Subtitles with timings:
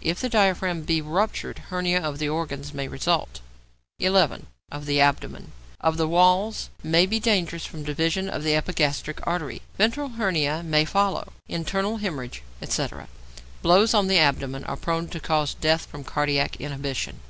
[0.00, 3.38] If the diaphragm be ruptured, hernia of the organs may result.
[4.00, 4.48] 11.
[4.68, 9.62] =Of the Abdomen.= Of the walls, may be dangerous from division of the epigastric artery;
[9.78, 13.06] ventral hernia may follow, internal hæmorrhage, etc.
[13.62, 17.20] Blows on the abdomen are prone to cause death from cardiac inhibition.